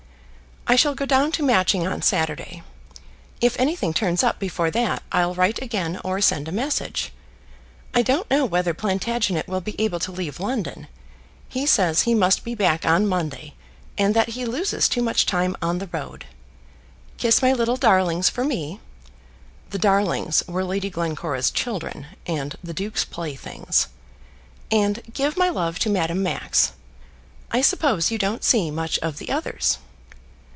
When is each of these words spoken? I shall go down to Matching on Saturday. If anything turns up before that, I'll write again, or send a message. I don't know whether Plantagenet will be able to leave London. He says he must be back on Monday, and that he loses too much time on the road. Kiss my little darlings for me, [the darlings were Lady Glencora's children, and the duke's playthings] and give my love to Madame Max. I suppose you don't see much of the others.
I 0.67 0.77
shall 0.77 0.95
go 0.95 1.05
down 1.05 1.33
to 1.33 1.43
Matching 1.43 1.85
on 1.85 2.01
Saturday. 2.01 2.63
If 3.41 3.59
anything 3.59 3.93
turns 3.93 4.23
up 4.23 4.39
before 4.39 4.71
that, 4.71 5.03
I'll 5.11 5.33
write 5.33 5.61
again, 5.61 5.99
or 6.01 6.21
send 6.21 6.47
a 6.47 6.51
message. 6.53 7.11
I 7.93 8.01
don't 8.01 8.29
know 8.29 8.45
whether 8.45 8.73
Plantagenet 8.73 9.49
will 9.49 9.59
be 9.59 9.75
able 9.81 9.99
to 9.99 10.13
leave 10.13 10.39
London. 10.39 10.87
He 11.49 11.65
says 11.65 12.03
he 12.03 12.13
must 12.15 12.45
be 12.45 12.55
back 12.55 12.85
on 12.85 13.05
Monday, 13.05 13.53
and 13.97 14.13
that 14.13 14.29
he 14.29 14.45
loses 14.45 14.87
too 14.87 15.01
much 15.01 15.25
time 15.25 15.57
on 15.61 15.79
the 15.79 15.87
road. 15.91 16.25
Kiss 17.17 17.41
my 17.41 17.51
little 17.51 17.75
darlings 17.75 18.29
for 18.29 18.45
me, 18.45 18.79
[the 19.71 19.79
darlings 19.79 20.41
were 20.47 20.63
Lady 20.63 20.89
Glencora's 20.89 21.51
children, 21.51 22.05
and 22.25 22.55
the 22.63 22.73
duke's 22.73 23.03
playthings] 23.03 23.87
and 24.71 25.01
give 25.13 25.35
my 25.35 25.49
love 25.49 25.79
to 25.79 25.89
Madame 25.89 26.23
Max. 26.23 26.71
I 27.51 27.59
suppose 27.59 28.09
you 28.09 28.17
don't 28.17 28.43
see 28.45 28.71
much 28.71 28.97
of 28.99 29.17
the 29.17 29.31
others. 29.31 29.79